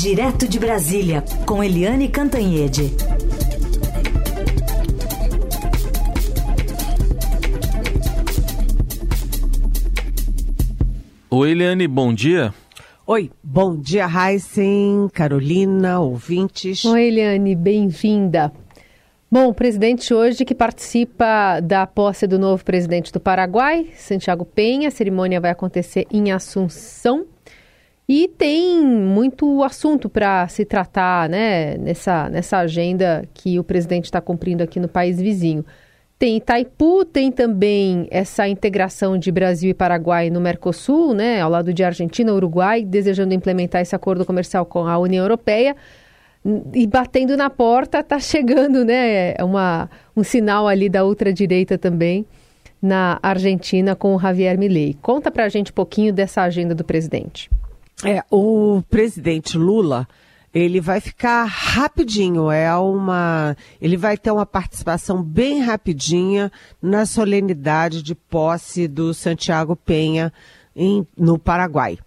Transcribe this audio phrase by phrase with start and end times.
[0.00, 2.94] Direto de Brasília, com Eliane Cantanhede.
[11.28, 12.54] Oi, Eliane, bom dia.
[13.04, 16.84] Oi, bom dia, Heisen, Carolina, ouvintes.
[16.84, 18.52] Oi, Eliane, bem-vinda.
[19.28, 24.86] Bom, o presidente hoje que participa da posse do novo presidente do Paraguai, Santiago Penha.
[24.86, 27.26] A cerimônia vai acontecer em Assunção.
[28.10, 34.18] E tem muito assunto para se tratar né, nessa, nessa agenda que o presidente está
[34.18, 35.62] cumprindo aqui no país vizinho.
[36.18, 41.72] Tem Itaipu, tem também essa integração de Brasil e Paraguai no Mercosul, né, ao lado
[41.72, 45.76] de Argentina, Uruguai, desejando implementar esse acordo comercial com a União Europeia.
[46.72, 52.24] E batendo na porta, está chegando né, uma, um sinal ali da ultradireita também
[52.80, 54.96] na Argentina com o Javier Milei.
[55.02, 57.50] Conta para a gente um pouquinho dessa agenda do presidente.
[58.04, 60.06] É, o presidente Lula,
[60.54, 68.02] ele vai ficar rapidinho, é uma, ele vai ter uma participação bem rapidinha na solenidade
[68.02, 70.32] de posse do Santiago Penha
[70.76, 71.98] em, no Paraguai.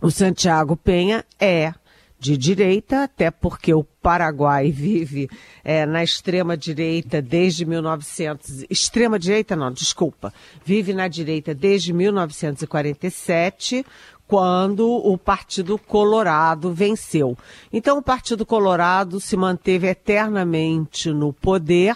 [0.00, 1.74] O Santiago Penha é
[2.18, 5.28] de direita, até porque o Paraguai vive
[5.62, 10.32] é, na extrema direita desde 1900, extrema direita não, desculpa,
[10.64, 13.84] vive na direita desde 1947,
[14.32, 17.36] quando o Partido Colorado venceu.
[17.70, 21.94] Então, o Partido Colorado se manteve eternamente no poder.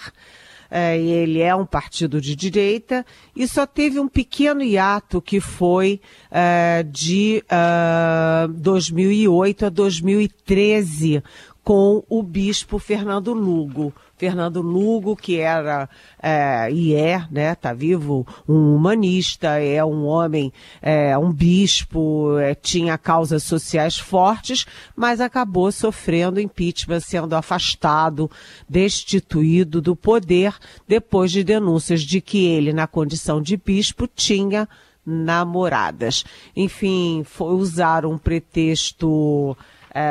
[0.70, 5.98] É, ele é um partido de direita e só teve um pequeno hiato que foi
[6.30, 11.22] é, de uh, 2008 a 2013
[11.66, 13.92] com o bispo Fernando Lugo.
[14.16, 15.88] Fernando Lugo, que era
[16.22, 22.54] é, e é, né, tá vivo, um humanista, é um homem, é, um bispo, é,
[22.54, 24.64] tinha causas sociais fortes,
[24.94, 28.30] mas acabou sofrendo impeachment, sendo afastado,
[28.68, 30.54] destituído do poder,
[30.86, 34.68] depois de denúncias de que ele, na condição de bispo, tinha
[35.04, 36.24] namoradas.
[36.54, 39.56] Enfim, foi usar um pretexto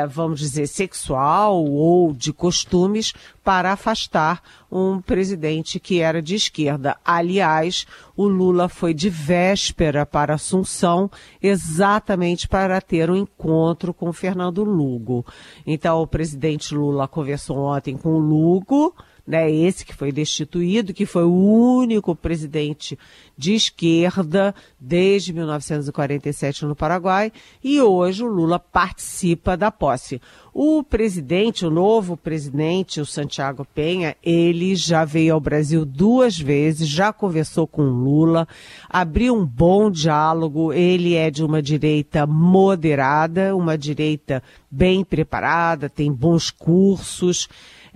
[0.08, 3.12] vamos dizer, sexual ou de costumes
[3.44, 6.96] para afastar um presidente que era de esquerda.
[7.04, 7.86] Aliás,
[8.16, 11.10] o Lula foi de véspera para Assunção
[11.40, 15.24] exatamente para ter um encontro com Fernando Lugo.
[15.66, 18.94] Então, o presidente Lula conversou ontem com o Lugo
[19.26, 22.96] né, esse que foi destituído, que foi o único presidente
[23.36, 27.32] de esquerda desde 1947 no Paraguai,
[27.62, 30.20] e hoje o Lula participa da posse.
[30.54, 36.88] O presidente, o novo presidente, o Santiago Penha, ele já veio ao Brasil duas vezes,
[36.88, 38.48] já conversou com o Lula,
[38.88, 46.10] abriu um bom diálogo, ele é de uma direita moderada, uma direita bem preparada, tem
[46.10, 47.48] bons cursos,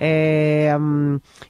[0.02, 0.72] é,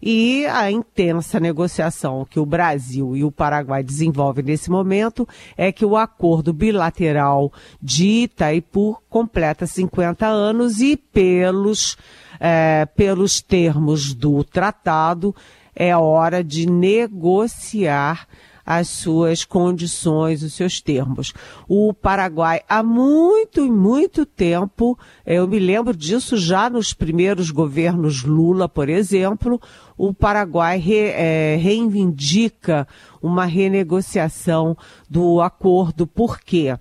[0.03, 5.85] e a intensa negociação que o Brasil e o Paraguai desenvolvem nesse momento é que
[5.85, 11.97] o acordo bilateral de Itaipu completa 50 anos e pelos,
[12.41, 15.33] é, pelos termos do tratado
[15.73, 18.27] é hora de negociar
[18.73, 21.33] as suas condições, os seus termos.
[21.67, 28.23] O Paraguai, há muito e muito tempo, eu me lembro disso já nos primeiros governos
[28.23, 29.61] Lula, por exemplo,
[29.99, 32.87] o Paraguai re, é, reivindica
[33.21, 34.77] uma renegociação
[35.09, 36.07] do acordo.
[36.07, 36.79] Por quê?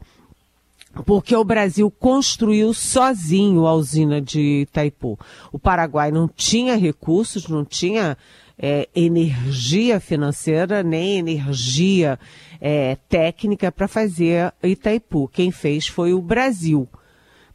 [1.05, 5.17] porque o Brasil construiu sozinho a usina de Itaipu.
[5.51, 8.17] O Paraguai não tinha recursos, não tinha
[8.61, 12.19] é, energia financeira nem energia
[12.59, 15.29] é, técnica para fazer Itaipu.
[15.29, 16.87] Quem fez foi o Brasil.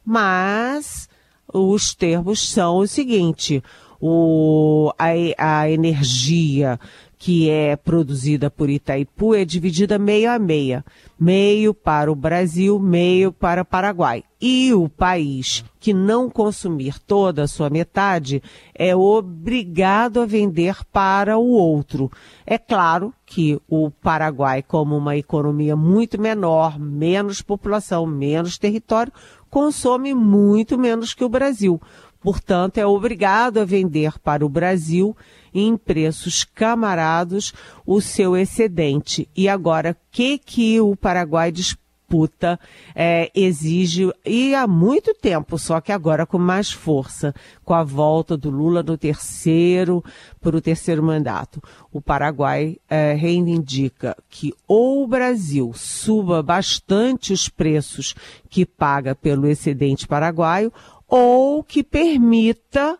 [0.03, 1.07] Mas
[1.53, 3.63] os termos são o seguinte:
[4.01, 6.79] o, a, a energia
[7.17, 10.83] que é produzida por Itaipu é dividida meio a meia.
[11.17, 14.23] Meio para o Brasil, meio para o Paraguai.
[14.41, 21.37] E o país que não consumir toda a sua metade é obrigado a vender para
[21.37, 22.11] o outro.
[22.45, 29.11] É claro que o Paraguai, como uma economia muito menor, menos população, menos território,
[29.49, 31.81] consome muito menos que o Brasil.
[32.25, 35.15] Portanto, é obrigado a vender para o Brasil
[35.53, 37.53] em preços camarados
[37.85, 39.29] o seu excedente.
[39.37, 42.59] E agora, o que, que o Paraguai disputa
[42.95, 47.33] é, exige, e há muito tempo, só que agora com mais força,
[47.63, 50.03] com a volta do Lula no terceiro,
[50.41, 51.61] para o terceiro mandato.
[51.91, 58.15] O Paraguai é, reivindica que ou o Brasil suba bastante os preços
[58.49, 60.71] que paga pelo excedente paraguaio,
[61.07, 62.97] ou que permita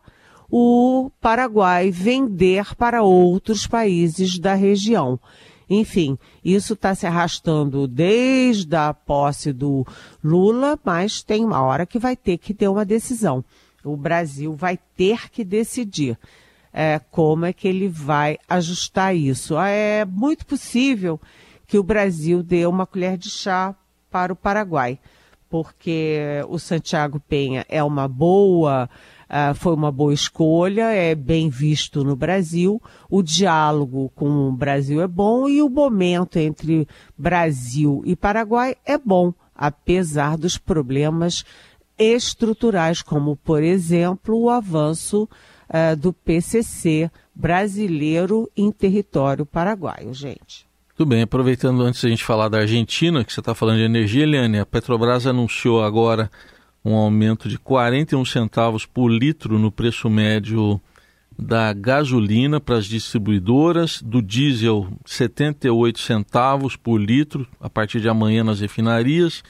[0.49, 5.19] o Paraguai vender para outros países da região.
[5.69, 9.85] Enfim, isso está se arrastando desde a posse do
[10.23, 13.43] Lula, mas tem uma hora que vai ter que ter uma decisão.
[13.83, 16.17] O Brasil vai ter que decidir
[16.71, 19.57] é, como é que ele vai ajustar isso.
[19.57, 21.19] É muito possível
[21.65, 23.73] que o Brasil dê uma colher de chá
[24.11, 24.99] para o Paraguai,
[25.55, 26.19] porque
[26.49, 28.89] o Santiago Penha é uma boa
[29.25, 32.79] Uh, foi uma boa escolha, é bem visto no Brasil.
[33.09, 36.87] O diálogo com o Brasil é bom e o momento entre
[37.17, 41.43] Brasil e Paraguai é bom, apesar dos problemas
[41.97, 50.67] estruturais, como, por exemplo, o avanço uh, do PCC brasileiro em território paraguaio, gente.
[50.95, 54.23] Tudo bem, aproveitando antes da gente falar da Argentina, que você está falando de energia,
[54.23, 56.31] Eliane, a Petrobras anunciou agora
[56.85, 60.79] um aumento de 41 centavos por litro no preço médio
[61.37, 68.45] da gasolina para as distribuidoras, do diesel 78 centavos por litro a partir de amanhã
[68.45, 69.43] nas refinarias.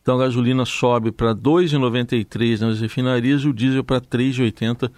[0.00, 4.90] Então a gasolina sobe para 2,93 nas refinarias e o diesel para 3,80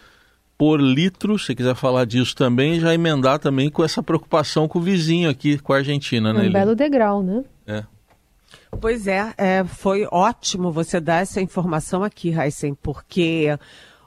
[0.59, 1.39] por litro.
[1.39, 5.57] Se quiser falar disso também, já emendar também com essa preocupação com o vizinho aqui,
[5.59, 6.49] com a Argentina, né?
[6.49, 7.45] Um belo degrau, né?
[7.67, 7.85] É.
[8.81, 13.47] Pois é, é, foi ótimo você dar essa informação aqui, Heisen, porque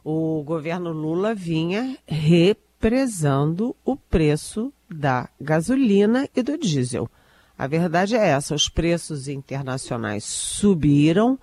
[0.04, 7.10] o governo Lula vinha represando o preço da gasolina e do diesel.
[7.62, 11.38] A verdade é essa, os preços internacionais subiram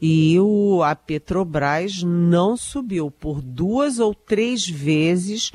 [0.00, 5.50] e o, a Petrobras não subiu por duas ou três vezes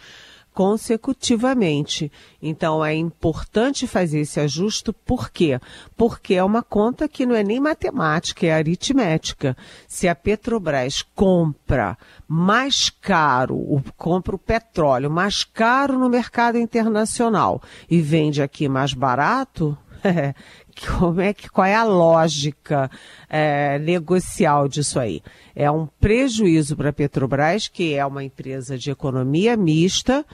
[0.54, 2.12] consecutivamente.
[2.42, 5.57] Então é importante fazer esse ajuste, por quê?
[5.95, 9.56] Porque é uma conta que não é nem matemática, é aritmética.
[9.88, 18.01] Se a Petrobras compra mais caro, compra o petróleo mais caro no mercado internacional e
[18.01, 19.77] vende aqui mais barato,
[20.98, 22.90] como é que, qual é a lógica
[23.30, 25.22] é, negocial disso aí?
[25.56, 30.25] É um prejuízo para a Petrobras, que é uma empresa de economia mista,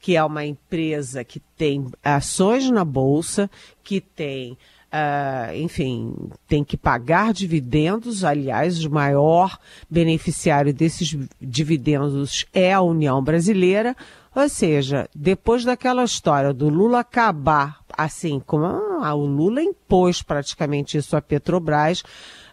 [0.00, 3.50] que é uma empresa que tem ações na bolsa,
[3.82, 4.56] que tem
[4.94, 6.14] Uh, enfim,
[6.46, 8.22] tem que pagar dividendos.
[8.22, 9.58] Aliás, o maior
[9.90, 13.96] beneficiário desses dividendos é a União Brasileira.
[14.32, 18.64] Ou seja, depois daquela história do Lula acabar, assim, como
[19.02, 22.02] ah, o Lula impôs praticamente isso à Petrobras,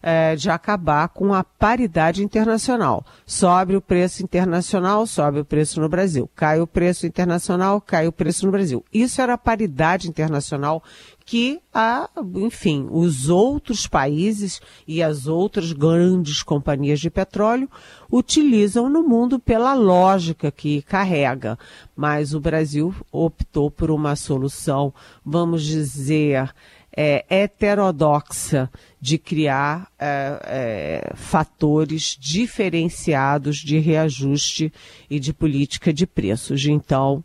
[0.02, 3.06] é, de acabar com a paridade internacional.
[3.26, 6.30] Sobe o preço internacional, sobe o preço no Brasil.
[6.36, 8.84] Cai o preço internacional, cai o preço no Brasil.
[8.92, 10.84] Isso era a paridade internacional
[11.32, 17.70] que, a, enfim, os outros países e as outras grandes companhias de petróleo
[18.12, 21.58] utilizam no mundo pela lógica que carrega.
[21.96, 24.94] Mas o Brasil optou por uma solução,
[25.26, 26.54] vamos dizer,
[26.94, 28.70] é, heterodoxa
[29.00, 34.74] de criar é, é, fatores diferenciados de reajuste
[35.10, 36.66] e de política de preços.
[36.66, 37.24] Então,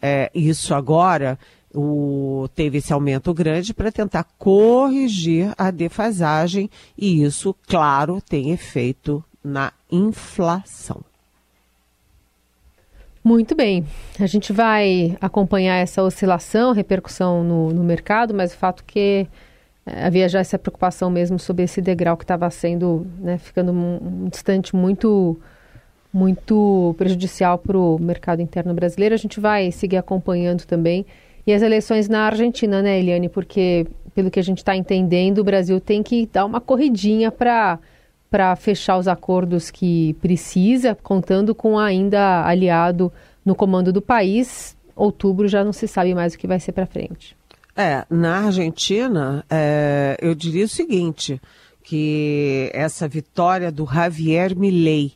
[0.00, 1.36] é, isso agora
[1.80, 9.24] o, teve esse aumento grande para tentar corrigir a defasagem e isso, claro, tem efeito
[9.44, 11.04] na inflação.
[13.22, 13.86] Muito bem.
[14.18, 19.28] A gente vai acompanhar essa oscilação, repercussão no, no mercado, mas o fato que
[19.86, 24.24] é, havia já essa preocupação mesmo sobre esse degrau que estava sendo, né, ficando um,
[24.24, 25.38] um distante muito,
[26.12, 29.14] muito prejudicial para o mercado interno brasileiro.
[29.14, 31.06] A gente vai seguir acompanhando também.
[31.48, 33.26] E as eleições na Argentina, né, Eliane?
[33.26, 37.78] Porque, pelo que a gente está entendendo, o Brasil tem que dar uma corridinha para
[38.30, 43.10] para fechar os acordos que precisa, contando com ainda aliado
[43.42, 44.76] no comando do país.
[44.94, 47.34] Outubro já não se sabe mais o que vai ser para frente.
[47.74, 51.40] É, na Argentina, é, eu diria o seguinte,
[51.82, 55.14] que essa vitória do Javier Milei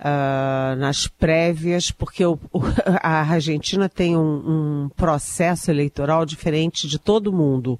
[0.00, 2.60] uh, nas prévias, porque o, o,
[3.02, 7.78] a Argentina tem um, um processo eleitoral diferente de todo mundo.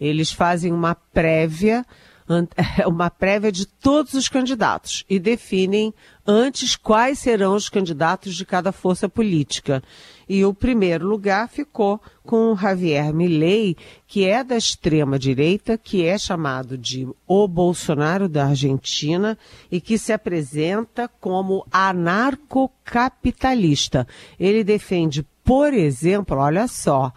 [0.00, 1.84] Eles fazem uma prévia
[2.86, 5.92] uma prévia de todos os candidatos e definem
[6.26, 9.82] antes quais serão os candidatos de cada força política.
[10.28, 16.04] E o primeiro lugar ficou com o Javier Milei, que é da extrema direita, que
[16.04, 19.36] é chamado de o Bolsonaro da Argentina
[19.72, 24.06] e que se apresenta como anarcocapitalista.
[24.38, 27.12] Ele defende por exemplo, olha só,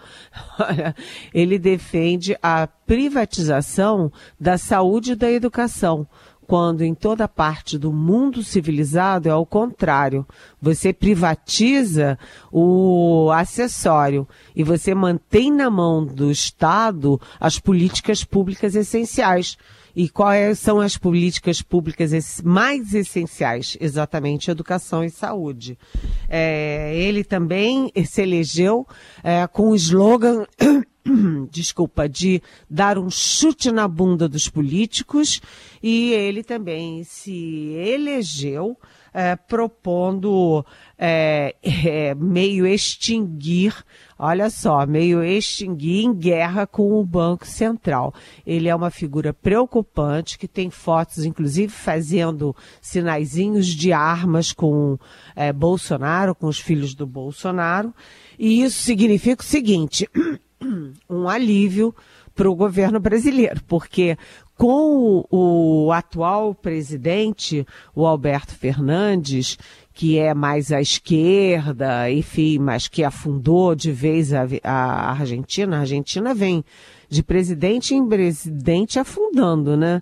[1.32, 6.08] ele defende a privatização da saúde e da educação
[6.48, 10.26] quando em toda parte do mundo civilizado é ao contrário.
[10.60, 12.18] Você privatiza
[12.52, 19.58] o acessório e você mantém na mão do Estado as políticas públicas essenciais.
[19.96, 23.78] E quais são as políticas públicas mais essenciais?
[23.80, 25.78] Exatamente, educação e saúde.
[26.28, 28.88] É, ele também se elegeu
[29.24, 30.46] é, com o slogan
[31.52, 35.42] desculpa, de dar um chute na bunda dos políticos
[35.82, 38.78] e ele também se elegeu
[39.14, 40.66] é, propondo
[40.98, 43.76] é, é, meio extinguir,
[44.18, 48.14] olha só, meio extinguir em guerra com o Banco Central.
[48.46, 54.98] Ele é uma figura preocupante que tem fotos, inclusive, fazendo sinaizinhos de armas com
[55.56, 57.94] Bolsonaro, com os filhos do Bolsonaro.
[58.40, 60.10] E isso significa o seguinte.
[61.10, 61.94] um alívio
[62.36, 64.18] para o governo brasileiro, porque
[64.56, 67.66] com o, atual presidente,
[67.96, 69.58] o Alberto Fernandes,
[69.94, 75.80] que é mais à esquerda, enfim, mas que afundou de vez a, a Argentina, a
[75.82, 76.64] Argentina vem
[77.10, 80.02] de presidente em presidente afundando, né?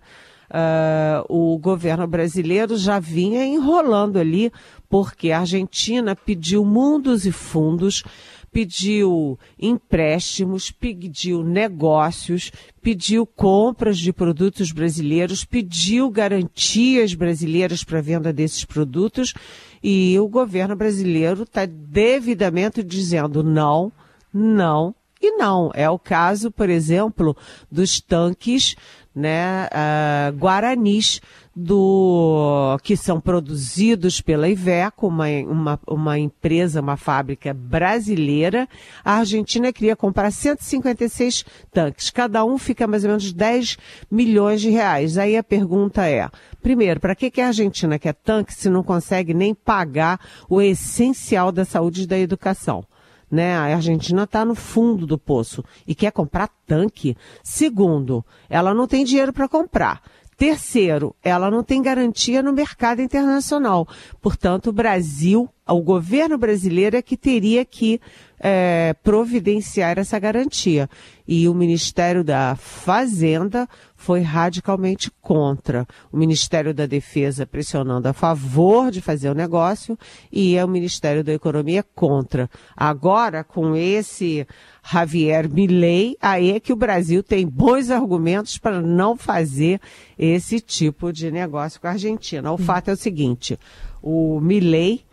[0.49, 4.51] Uh, o governo brasileiro já vinha enrolando ali,
[4.89, 8.03] porque a Argentina pediu mundos e fundos
[8.51, 18.33] pediu empréstimos, pediu negócios, pediu compras de produtos brasileiros, pediu garantias brasileiras para a venda
[18.33, 19.33] desses produtos
[19.81, 23.91] e o governo brasileiro está devidamente dizendo não,
[24.33, 25.71] não e não.
[25.73, 27.37] É o caso, por exemplo,
[27.71, 28.75] dos tanques
[29.13, 31.21] né, uh, guaranis
[31.55, 38.67] do que são produzidos pela Iveco, uma, uma, uma empresa, uma fábrica brasileira.
[39.03, 42.09] A Argentina queria comprar 156 tanques.
[42.09, 43.77] Cada um fica mais ou menos 10
[44.09, 45.17] milhões de reais.
[45.17, 46.29] Aí a pergunta é,
[46.61, 51.51] primeiro, para que, que a Argentina quer tanque se não consegue nem pagar o essencial
[51.51, 52.85] da saúde e da educação?
[53.31, 53.55] né?
[53.55, 57.15] A Argentina está no fundo do poço e quer comprar tanque.
[57.41, 60.01] Segundo, ela não tem dinheiro para comprar.
[60.41, 63.87] Terceiro, ela não tem garantia no mercado internacional.
[64.19, 67.99] Portanto, o Brasil, o governo brasileiro é que teria que
[68.43, 70.89] é, providenciar essa garantia.
[71.27, 75.87] E o Ministério da Fazenda foi radicalmente contra.
[76.11, 79.97] O Ministério da Defesa pressionando a favor de fazer o negócio
[80.31, 82.49] e é o Ministério da Economia contra.
[82.75, 84.45] Agora, com esse
[84.83, 89.79] Javier Milei, aí é que o Brasil tem bons argumentos para não fazer
[90.17, 92.51] esse tipo de negócio com a Argentina.
[92.51, 93.57] O fato é o seguinte,
[94.01, 95.05] o Milei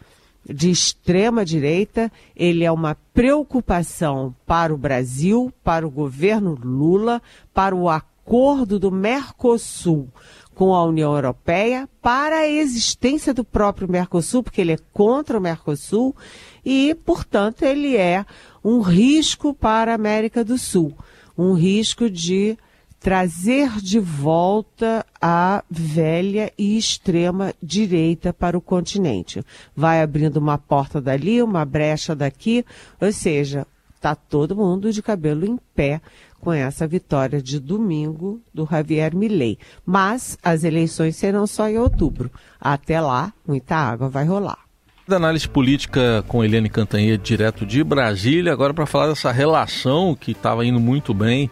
[0.49, 7.21] de extrema direita, ele é uma preocupação para o Brasil, para o governo Lula,
[7.53, 10.09] para o acordo do Mercosul
[10.55, 15.41] com a União Europeia, para a existência do próprio Mercosul, porque ele é contra o
[15.41, 16.17] Mercosul
[16.65, 18.27] e, portanto, ele é
[18.65, 20.93] um risco para a América do Sul,
[21.37, 22.59] um risco de
[23.01, 29.45] trazer de volta a velha e extrema direita para o continente.
[29.75, 32.65] Vai abrindo uma porta dali, uma brecha daqui,
[33.01, 36.01] ou seja, está todo mundo de cabelo em pé
[36.41, 39.59] com essa vitória de domingo do Javier Milei.
[39.85, 42.31] Mas as eleições serão só em outubro.
[42.61, 44.59] Até lá, muita água vai rolar.
[45.07, 50.33] Da análise política com Eliane Cantanhede, direto de Brasília, agora para falar dessa relação que
[50.33, 51.51] estava indo muito bem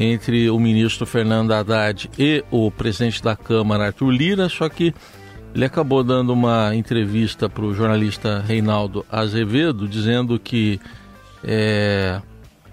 [0.00, 4.94] entre o ministro Fernando Haddad e o presidente da Câmara, Arthur Lira, só que
[5.54, 10.80] ele acabou dando uma entrevista para o jornalista Reinaldo Azevedo, dizendo que,
[11.44, 12.18] é,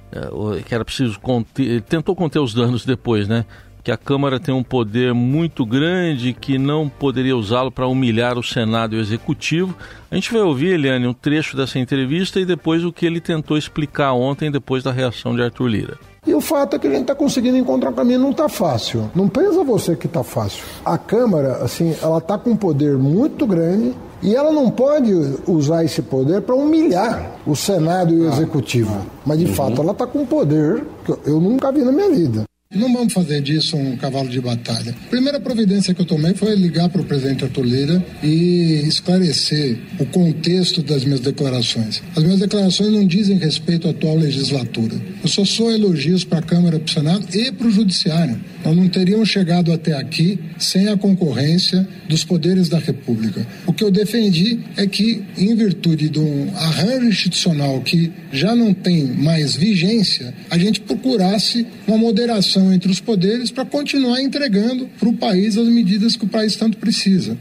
[0.10, 3.46] é que era preciso conter, tentou conter os danos depois, né?
[3.88, 8.44] Que a Câmara tem um poder muito grande que não poderia usá-lo para humilhar o
[8.44, 9.74] Senado e o Executivo.
[10.12, 13.58] A gente vai ouvir, Eliane, um trecho dessa entrevista e depois o que ele tentou
[13.58, 15.98] explicar ontem, depois da reação de Arthur Lira.
[16.26, 19.10] E o fato é que a gente está conseguindo encontrar um caminho, não está fácil.
[19.16, 20.66] Não pensa você que está fácil.
[20.84, 25.14] A Câmara, assim, ela está com um poder muito grande e ela não pode
[25.48, 29.06] usar esse poder para humilhar o Senado e o Executivo.
[29.26, 29.54] Mas, de uhum.
[29.54, 32.47] fato, ela está com um poder que eu nunca vi na minha vida.
[32.76, 34.94] Não vamos fazer disso um cavalo de batalha.
[35.06, 39.80] A primeira providência que eu tomei foi ligar para o presidente Arthur Lira e esclarecer
[39.98, 42.04] o contexto das minhas declarações.
[42.14, 44.96] As minhas declarações não dizem respeito à atual legislatura.
[45.24, 48.38] Eu só sou elogios para a Câmara, para o Senado e para o Judiciário.
[48.66, 53.48] Nós não teríamos chegado até aqui sem a concorrência dos poderes da República.
[53.66, 58.74] O que eu defendi é que, em virtude de um arranjo institucional que já não
[58.74, 65.10] tem mais vigência, a gente procurasse uma moderação entre os poderes para continuar entregando para
[65.10, 67.38] o país as medidas que o país tanto precisa.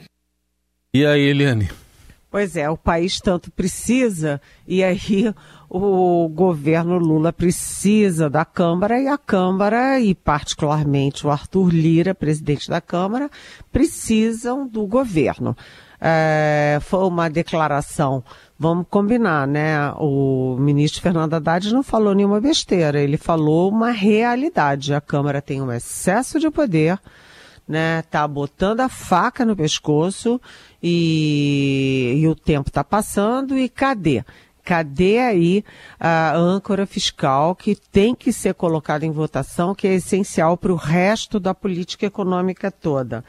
[0.95, 1.69] E aí, Eliane?
[2.31, 5.33] Pois é, o país tanto precisa, e aí
[5.69, 12.69] o governo Lula precisa da Câmara e a Câmara, e particularmente o Arthur Lira, presidente
[12.69, 13.31] da Câmara,
[13.73, 15.57] precisam do governo.
[16.01, 18.23] É, foi uma declaração
[18.59, 19.93] vamos combinar, né?
[19.99, 24.95] O ministro Fernando Haddad não falou nenhuma besteira, ele falou uma realidade.
[24.95, 26.99] A Câmara tem um excesso de poder,
[27.69, 28.03] né?
[28.03, 30.41] Tá botando a faca no pescoço
[30.83, 34.25] e, e o tempo está passando e cadê?
[34.67, 35.65] Cadê aí
[35.99, 40.77] a âncora fiscal que tem que ser colocada em votação, que é essencial para o
[40.77, 43.25] resto da política econômica toda?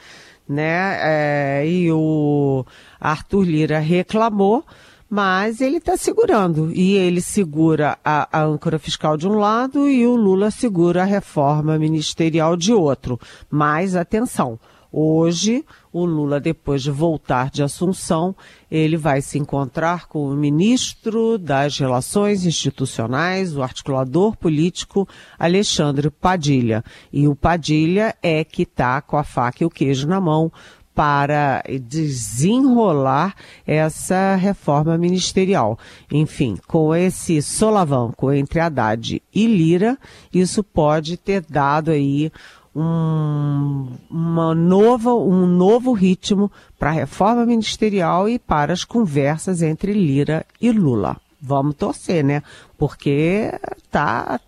[0.49, 0.97] Né?
[0.99, 2.65] É, e o
[2.99, 4.65] Arthur Lira reclamou,
[5.07, 6.71] mas ele está segurando.
[6.73, 11.05] E ele segura a, a, âncora fiscal de um lado e o Lula segura a
[11.05, 13.19] reforma ministerial de outro.
[13.47, 14.59] Mas atenção,
[14.99, 15.63] hoje
[15.93, 18.35] o Lula, depois de voltar de Assunção,
[18.69, 26.83] ele vai se encontrar com o ministro das Relações Institucionais, o articulador político Alexandre Padilha.
[27.13, 30.51] E o Padilha é que está com a faca e o queijo na mão
[30.95, 33.35] para desenrolar
[33.67, 35.77] essa reforma ministerial.
[36.11, 39.95] Enfim, com esse solavanco entre Haddad e Lira,
[40.33, 42.31] isso pode ter dado aí
[42.77, 49.93] um, uma nova, um novo ritmo para a reforma ministerial e para as conversas entre
[49.93, 51.17] Lira e Lula.
[51.41, 52.43] Vamos torcer, né?
[52.77, 53.51] Porque
[53.89, 54.39] tá.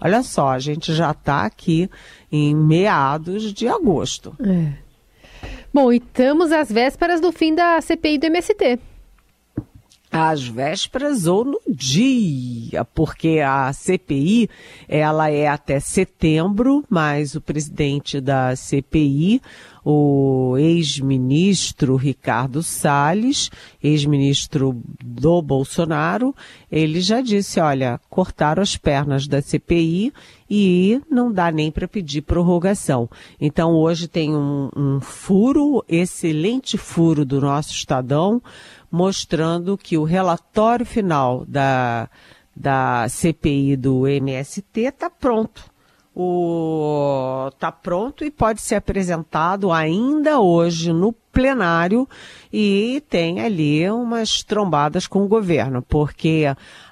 [0.00, 1.90] Olha só, a gente já está aqui
[2.30, 4.36] em meados de agosto.
[4.40, 4.72] É.
[5.74, 8.78] Bom, e estamos às vésperas do fim da CPI do MST.
[10.12, 14.50] Às vésperas ou no dia, porque a CPI
[14.86, 19.40] ela é até setembro, mas o presidente da CPI
[19.84, 23.50] o ex-ministro Ricardo Salles,
[23.82, 26.34] ex-ministro do Bolsonaro,
[26.70, 30.12] ele já disse, olha, cortaram as pernas da CPI
[30.48, 33.08] e não dá nem para pedir prorrogação.
[33.40, 38.40] Então hoje tem um, um furo, excelente furo do nosso Estadão,
[38.90, 42.08] mostrando que o relatório final da,
[42.54, 45.71] da CPI do MST está pronto
[46.14, 52.08] o tá pronto e pode ser apresentado ainda hoje no plenário
[52.52, 56.44] e tem ali umas trombadas com o governo, porque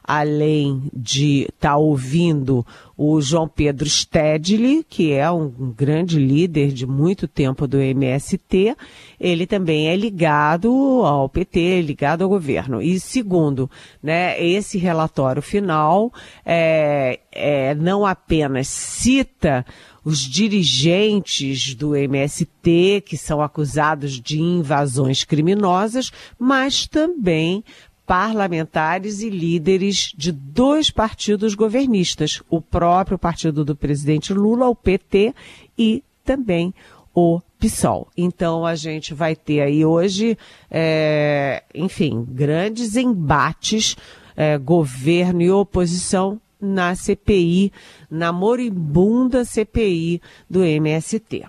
[0.03, 6.87] além de estar tá ouvindo o João Pedro Stedley, que é um grande líder de
[6.87, 8.75] muito tempo do MST,
[9.21, 10.69] ele também é ligado
[11.05, 12.83] ao PT, ligado ao governo.
[12.83, 13.71] E segundo,
[14.03, 16.13] né, esse relatório final
[16.45, 19.65] é, é, não apenas cita
[20.05, 27.65] os dirigentes do MST que são acusados de invasões criminosas, mas também
[28.07, 35.33] parlamentares e líderes de dois partidos governistas, o próprio partido do presidente Lula, o PT,
[35.79, 36.75] e também
[37.15, 38.09] o PSOL.
[38.17, 40.37] Então a gente vai ter aí hoje,
[40.69, 43.97] é, enfim, grandes embates,
[44.37, 47.73] é, governo e oposição na CPI,
[48.11, 51.45] na moribunda CPI do MST.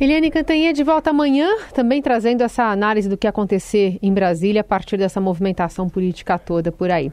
[0.00, 4.96] Eliane Cantanhede volta amanhã, também trazendo essa análise do que acontecer em Brasília a partir
[4.96, 7.12] dessa movimentação política toda por aí.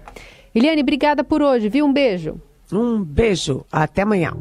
[0.54, 1.86] Eliane, obrigada por hoje, viu?
[1.86, 2.42] Um beijo.
[2.72, 3.64] Um beijo.
[3.72, 4.34] Até amanhã.